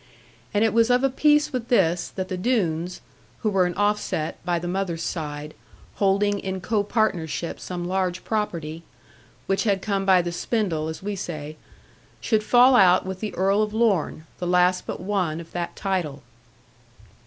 [0.51, 3.01] And it was of a piece with this, that the Doones
[3.41, 5.53] (who were an offset, by the mother's side,
[5.97, 8.81] holding in co partnership some large property,
[9.45, 11.55] which had come by the spindle, as we say)
[12.19, 16.23] should fall out with the Earl of Lorne, the last but one of that title.